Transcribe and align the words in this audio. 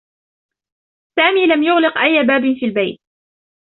سامي 1.15 1.45
لم 1.45 1.63
يغلق 1.63 1.97
أي 1.97 2.23
باب 2.27 2.41
في 2.59 2.65
البيت. 2.65 2.99